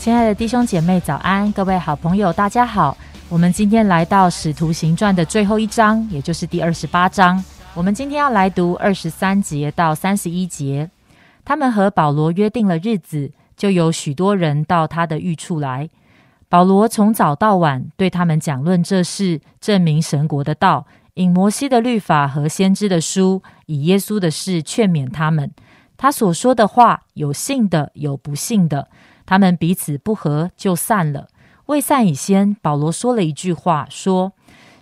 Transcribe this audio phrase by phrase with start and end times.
[0.00, 1.52] 亲爱的弟兄姐妹，早安！
[1.52, 2.96] 各位好朋友，大家好。
[3.28, 7.44] 我们今天来到《使徒行传》的最后一章，也就是第二十八章。
[7.74, 10.90] 我们今天要来读二十三节到三十一节。
[11.44, 15.90] 他们和保罗约定了日子，就有许多人到他的寓处来。
[16.48, 25.52] 保罗从早到晚对他们讲论这事，证明神国的道，引摩西的律法和先知的书，以耶稣的事劝勉他们。
[25.98, 28.88] 他所说的话，有信的，有不信的。
[29.30, 31.28] 他们彼此不和，就散了。
[31.66, 34.32] 未散以先，保罗说了一句话，说：“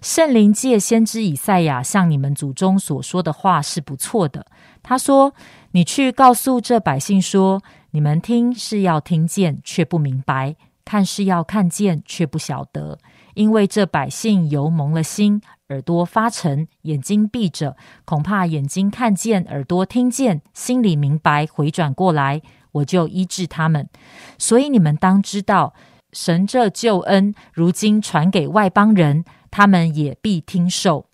[0.00, 4.46] 圣灵借先知以赛亚向你们祖宗所说的话是不错的。”
[4.82, 5.34] 他说
[5.72, 12.98] ：“你去告诉这百姓说，你们听是要听见，却不明白；看是要看见，却不晓得。
[13.34, 22.40] 因为这百姓油蒙了心，耳朵发沉，眼睛闭着，恐怕眼睛看见，耳朵听见，心里明白，回转过来。”
[22.72, 23.88] 我就医治他们，
[24.38, 25.74] 所以你们当知道，
[26.12, 31.06] 神这救恩如今传给外邦人，他们也必听受。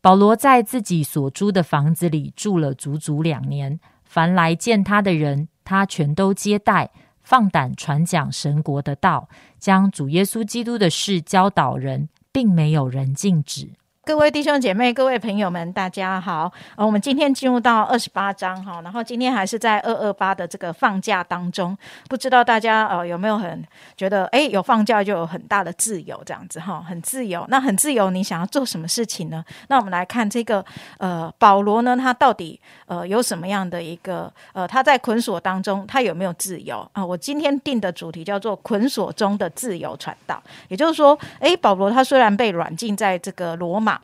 [0.00, 13.72] 保罗在自己所租的房子里住了足足两年，凡来见他的人，他全都接待，放胆传讲神国的道，将主耶稣基督的事教导人，并没有人禁止。
[14.08, 16.50] 各位弟兄姐妹、各位朋友们，大家好！
[16.76, 21.76] 呃，我们今天进入到二十八章哈，然后今天还是在二二八的这个放假当中，
[22.08, 23.62] 不知道大家呃有没有很
[23.98, 27.44] 觉得，哎，有放假就有很大的自由这样子哈，很自由。
[27.50, 29.44] 那很自由，你想要做什么事情呢？
[29.68, 30.64] 那我们来看这个
[30.96, 37.04] 呃，保罗呢，他到底呃有什么样的一个呃，他在捆锁当中，他有没有自由啊？
[37.04, 43.97] 我今天定的主题叫做捆锁中的自由传道，也就是说，哎，保罗他虽然被软禁在这个罗马。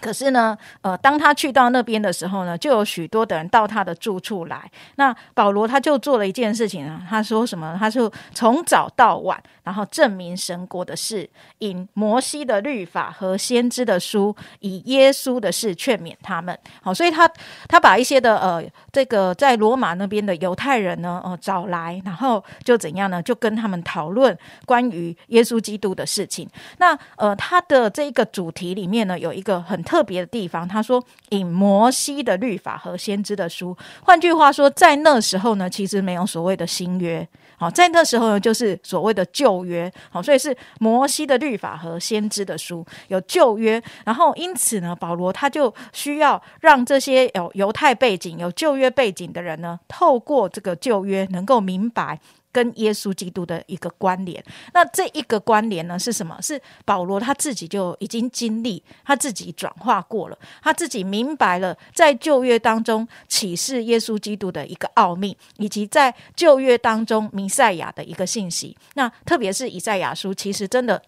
[0.00, 4.70] 可是呢，呃，当他去到那边的时候呢，就有许多的人到他的住处来。
[4.96, 7.76] 那保罗他就做了一件事情啊，他说什么？
[7.78, 11.28] 他就从早到晚，然后证明神国的事，
[11.58, 16.58] 引摩西的律法和先知的书，以耶稣的事劝勉他们。
[16.82, 17.30] 好，所以他
[17.68, 23.22] 他把一些的呃，这个在罗马那边的犹太人呢，呃，找来，然后就怎样呢？
[23.22, 26.48] 就跟他们讨论关于耶稣基督的事情。
[26.78, 29.78] 那呃，他的这一个主题里面呢，有一个很。
[29.90, 33.76] 特别的地方，他说引摩西的律法和先知的书。
[34.04, 37.26] 换句话说，在那时候呢，其实没有所谓的新约。
[37.56, 39.92] 好，在那时候呢，就是所谓的旧约。
[40.08, 43.82] 好，所以是摩西的律法和先知的书有旧约。
[44.04, 52.20] 然后因此呢，保罗他就需要让这些有犹太背景、有旧约背景的人呢，透过这个旧约，能够明白。
[52.52, 56.36] 跟耶稣基督的一个关联，那这一个关联呢是什么？
[56.42, 68.76] 是保罗他自己就已经经历，他自己转化过了，他自己明白了在旧约当中启示耶稣基督的一个奥秘，以及在旧约当中弥赛亚的一个信息。
[68.94, 71.00] 那特别是以赛亚书，其实真的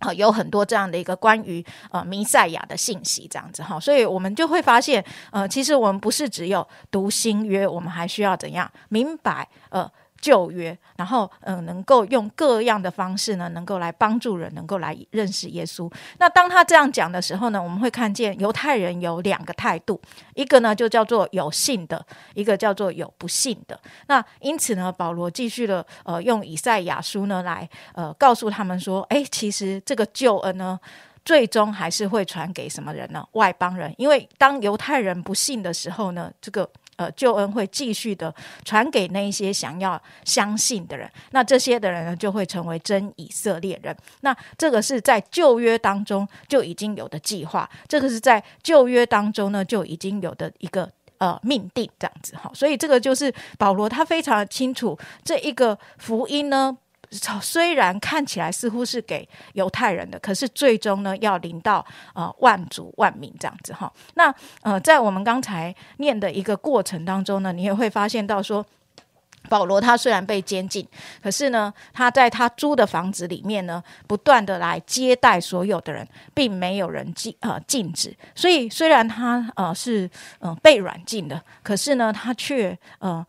[0.00, 9.90] 啊有很多这样的一个关于呃弥赛亚的信息，这样子哈，所以我们就会发现，呃，其实我们不是只有读新约，我们还需要怎样明白呃。
[10.20, 15.90] 旧约，然后嗯，能够用各样的方式呢，能够来帮助人，能够来认识耶稣。
[16.18, 20.00] 那当他这样讲的时候呢，我们会看见犹太人有两个态度，
[20.34, 23.78] 一个呢就叫做有信的，一个叫做有不信的。
[24.08, 30.78] 那因此呢，保罗继续的呃，用以赛亚书呢来呃告诉他们说，哎，其实这个救恩呢，
[31.24, 33.24] 最终还是会传给什么人呢？
[33.32, 36.68] 外邦人，因为当犹太人不信的时候呢，这个。
[36.98, 38.34] 呃，救恩会继续的
[38.64, 43.96] 传给那一些想要相信的人，那这些的人呢，就会成为真以色列人。
[44.22, 52.50] 那这个是在旧约当中就已经有的计划，这个是在旧约当中呢就已经有的一个呃命定，这样子哈。
[52.52, 56.76] 所以这个就是保罗他非常清楚这一个福音呢。
[57.40, 61.84] 虽然看起来似乎是给犹太人的，可是最终呢，要临到
[62.14, 63.90] 呃万族万民这样子哈。
[64.14, 68.64] 那呃，在我们刚才念的一个过程当中呢，你也会发现到说，
[69.48, 70.86] 保罗他虽然被监禁，
[71.22, 78.14] 可是呢，他在他租的房子里面呢，不断的来接待所有的人，并没有人禁呃禁止。
[78.34, 83.24] 所以虽然他呃是嗯被软禁的，可是呢，他却呃。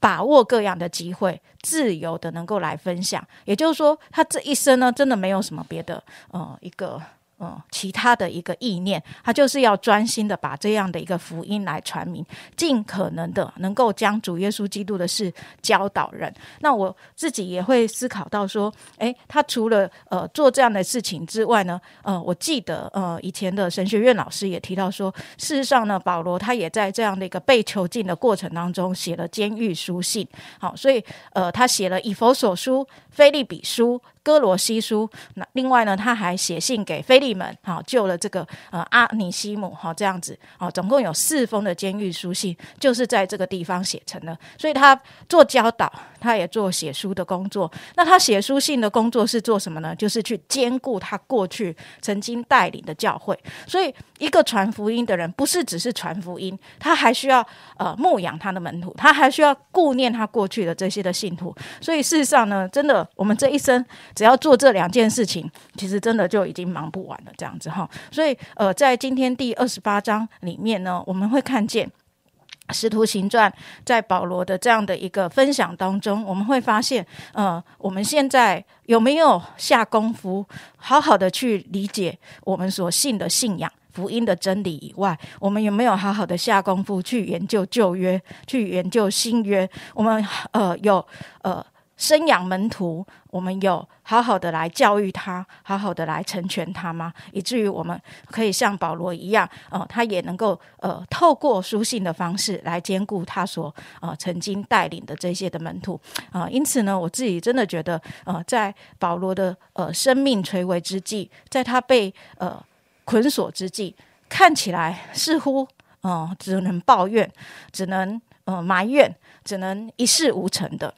[0.00, 3.26] 把握各样的机会，自由的能够来分享。
[3.44, 7.00] 也就是说，他这一生呢，真的没有什么别的呃一个
[7.40, 12.24] 嗯，其他的一个意念，他就是要专心的把这样的一个福音来传明，
[12.56, 15.32] 尽可能的能够将主耶稣基督的事
[15.62, 16.34] 教导人。
[16.60, 30.26] 那我自己也会思考到说，诶，他除了呃做这样的事情之外呢，呃，我记得呃以前的神学院老师也提到说，事实上呢，保罗他也在这样的一个被囚禁的过程当中写了监狱书信。
[30.58, 31.04] 好，所以
[31.34, 34.02] 呃，他写了以佛所书、菲利比书。
[34.22, 44.36] 哥罗西书，那另外呢，他还写信给菲利门，好救了这个呃阿尼西姆，好这样子，哦，总共有四封的监狱书信，就是在这个地方写成的。
[44.58, 44.98] 所以他
[45.28, 47.70] 做教导，他也做写书的工作。
[47.94, 49.94] 那他写书信的工作是做什么呢？
[49.96, 53.38] 就是去兼顾他过去曾经带领的教会。
[53.66, 57.46] 所以一个传福音的人，不是只是传福音，他还需要
[57.78, 61.54] 呃牧养他的门徒，他还需要顾念他过去的这些的信徒。
[61.80, 63.84] 所以事实上呢，真的我们这一生。
[64.18, 67.88] 只要做这两件事情，其实真的就已经忙不完了，这样子哈。
[68.10, 71.86] 所以，呃，在今天第二十八章里面呢，我们会看见
[72.74, 73.48] 《使徒行传》
[73.84, 80.44] 在保罗的这样的一个分享当中，我们会发现，呃，我们现在有没有下功夫，
[80.78, 89.70] 好好的去理解我们所信的信仰、福音的真理以外，我们有没有好好的下功夫去研究旧约、去研究新约？
[89.94, 91.06] 我们呃有
[91.42, 91.64] 呃。
[91.98, 97.12] 生养门徒，我们有好好的来教育他，好好的来成全他吗？
[97.32, 98.00] 以至于我们
[98.30, 106.00] 可以像保罗一样，呃，他也能够呃透过书信的方式来兼顾他所呃曾经带领的这些的门徒
[106.30, 106.48] 啊。
[106.48, 112.64] 因此呢，我自己真的觉得，呃，在保罗的呃生命垂危之际，在他被呃
[113.04, 113.94] 捆锁之际，
[114.28, 115.66] 看起来似乎
[116.04, 117.28] 嗯只能抱怨，
[117.72, 119.12] 只能呃埋怨，
[119.42, 120.94] 只能一事无成的。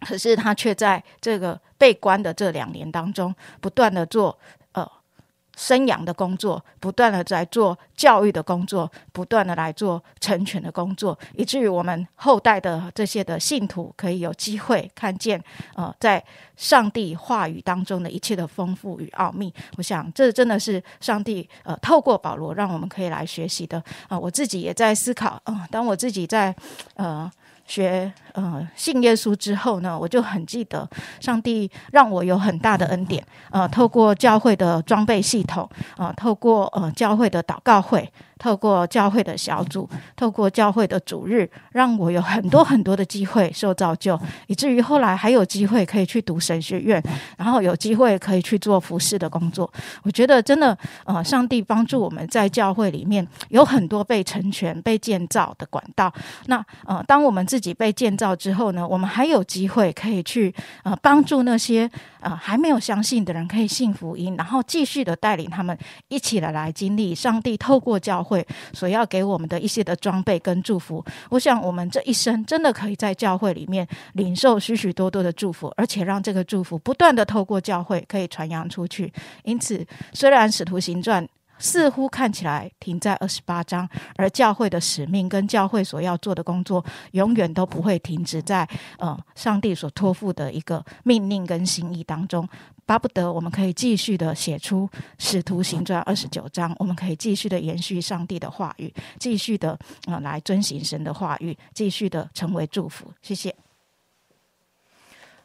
[0.00, 4.38] 可是他却在这个被关的这两年当中，不断的做
[4.72, 4.90] 呃
[5.56, 15.42] 生养的工作，不断的在做教育的工作，不断的来做成全的工作，以至于我们后代的这些的信徒可以有机会看见
[15.74, 16.24] 呃在
[16.56, 19.52] 上帝话语当中的一切的丰富与奥秘。
[19.76, 24.18] 我想这真的是上帝呃透过保罗让我们可以来学习的啊！
[24.18, 26.54] 我自己也在思考啊，当我自己在
[26.94, 27.30] 呃。
[27.70, 30.88] 学呃信耶稣之后呢，我就很记得
[31.20, 38.12] 上帝让我有很大的恩典，呃，透过教会的装备系统，呃，透过呃教会的祷告会。
[38.40, 47.02] 透过教会的小组，透过教会的主日，让我有很多很多的机会受造就，以至于后来还有机会可以去读神学院，
[47.36, 49.70] 然后有机会可以去做服饰的工作。
[50.02, 56.10] 我觉得真的，呃，上帝帮助我们在教会里面有很多被成全、被建造的管道。
[56.46, 61.90] 那呃，当我们自己被建造之后呢，我们还有机会可以去呃帮助那些
[62.20, 65.76] 呃还没有相信的人，可以信福音，然后继续的带领他们
[66.08, 68.24] 一起的来经历上帝透过教。
[68.29, 79.12] 会会所要给我们的一些的装备跟祝福，我想我们这一生真的可以在教会里面领受许许多多的祝福，而且让这个祝福不断的透过教会可以传扬出去。
[79.42, 81.26] 因此，虽然使徒行传
[81.58, 83.86] 似乎看起来停在二十八章，
[84.16, 88.66] 而教会的使命跟教会所要做的工作，永远都不会停止在
[88.98, 92.48] 呃上帝所托付的一个命令跟心意当中。
[92.90, 94.84] 巴不得我们可以继续的写出
[95.16, 103.06] 《使徒行传》二十九章，我们可以继续的延续上帝的话语，继续的啊来遵循神的话语，继续的成为祝福。
[103.22, 103.54] 谢谢。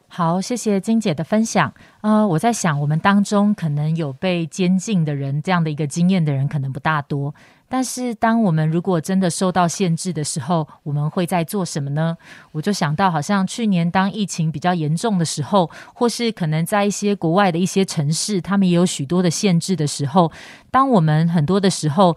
[0.07, 1.73] 好，谢谢金姐的分享。
[2.01, 7.33] 呃，我在想，我们当中可能有被监禁的人，这样的一个经验的人，可能不大多。
[7.67, 12.15] 但是，当我们如果真的受到限制的时候，我们会在做什么呢？
[12.51, 20.31] 我就想到，好像去年当疫情比较严重的时候，或是可能在一些国外的一些城市，他们也有许多的限制的时候，
[20.71, 22.15] 当我们很多的时候，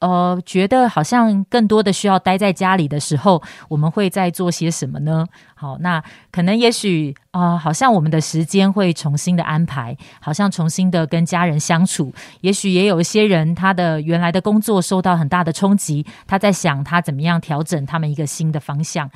[0.00, 5.26] 呃，觉得好像更多的需要待在家里的时候，我们会在做些什么呢？
[5.54, 12.12] 好，那可能也许啊，好像我们的时间会重新的安排，好像重新的跟家人相处。
[12.40, 19.08] 也许也有一些人，他的原来的工作受到很大的冲击，他在想他怎么样调整他们一个新的方向。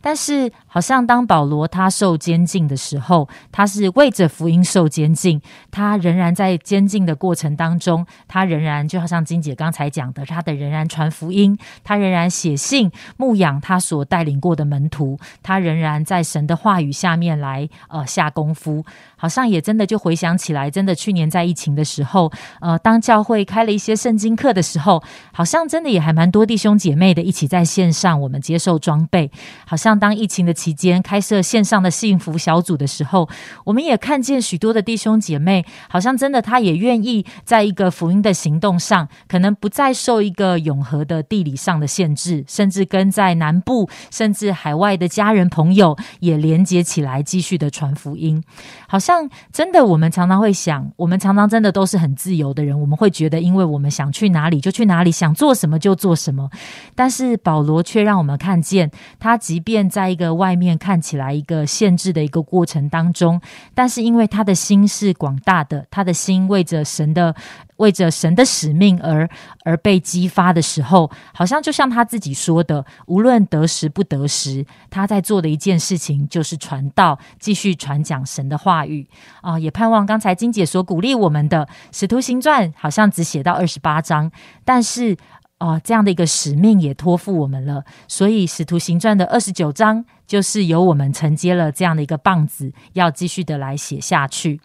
[0.00, 16.00] 但是，好像当保罗他受监禁的时候，他是为着福音受监禁，他仍然在监禁的过程当中，他仍然就好像金姐刚才讲的，他的仍然传福音，他仍然写信牧养他所带领过的门徒，他仍然。
[16.10, 18.84] 在神的话语下面来呃下功夫。
[19.16, 29.30] 好像也真的就回想起来，真的去年在疫情的时候，呃，当教会开了一些圣经课的时候，好像真的也还蛮多弟兄姐妹的一起在线上，我们接受装备。
[29.66, 33.28] 好像当疫情的期间开设线上的幸福小组的时候，
[33.64, 48.42] 我们也看见许多的弟兄姐妹，好像真的他也愿意在一个福音的行动上，可能不再受一个永和的地理上的限制，甚至跟在南部甚至海外的家人朋友也连接起来，继续的传福音。
[48.88, 56.50] 好像真的，我们常常会想，我们常常真的都是很自由的人，我们会觉得，因为我们想去哪里就去哪里，想做什么就做什么。
[56.94, 63.40] 但是保罗却让我们看见，他即便在一个外面看起来一个限制的一个过程当中，
[63.74, 67.34] 但是因为他的心是广大的，他的心为着神的。
[67.80, 69.28] 为着神的使命而
[69.64, 79.08] 而被激发的时候，好像就像他自己说的，无论得时不得时，他在做的一件事情就是传道，继续传讲神的话语
[79.40, 79.58] 啊！
[79.58, 84.30] 也盼望刚才金姐所鼓励我们的《使徒行传》，好像只写到二十八章，
[84.64, 85.16] 但是
[85.56, 94.60] 啊，这样的一个使命也托付我们了，所以《使徒行传》的二十九章就是由我们承接了这样的一个棒子，要继续的来写下去。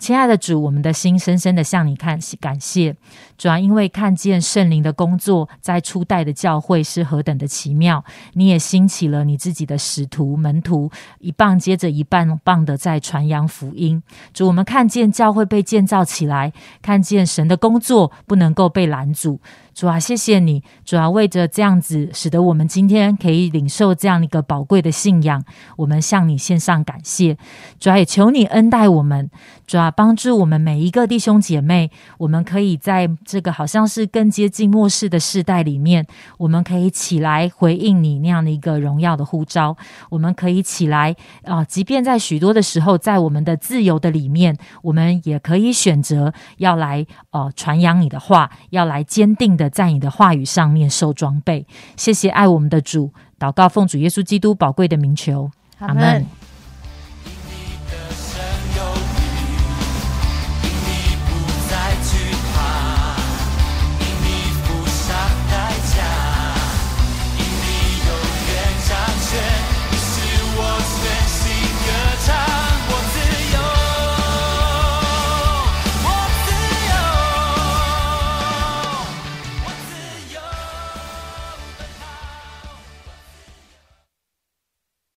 [0.00, 2.96] 亲爱的主，我们的心深深的向你看感谢，
[3.36, 8.02] 主要因为看见圣灵的工作在初代的教会是何等的奇妙，
[8.32, 14.02] 你也兴起了你自己的使徒门徒，一棒接着一棒棒的在传扬福音。
[14.32, 19.38] 主，我们看见教会被建造起来，看见神的工作不能够被拦阻。
[19.80, 25.42] 主啊，谢谢你，主要为着这样子，使得我们今天可以领受这样一个宝贵的信仰，
[25.78, 27.38] 我们向你献上感谢。
[27.78, 29.30] 主要也求你恩待我们，
[29.66, 36.06] 主要帮助我们每一个弟兄姐妹，我们可以在这个好像是更接近末世的时代里面，
[36.36, 39.74] 我们可以起来回应你那样的一个荣耀的呼召。
[40.10, 49.80] 我们可以起来啊，即便在许多的时候，在我们的自由的里面，我们也可以选择要来呃传扬你的话，要来坚定的的。
[49.80, 51.64] 在你的话语上面受装备，
[51.96, 56.39] 谢谢爱我们的主，祷告奉主耶稣基督宝贵的名求，阿门。